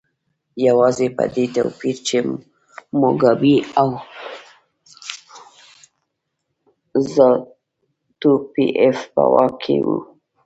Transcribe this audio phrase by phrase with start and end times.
[0.67, 2.17] یوازې په دې توپیر چې
[2.99, 3.89] موګابي او
[7.11, 9.97] زانو پي ایف په واک کې وو.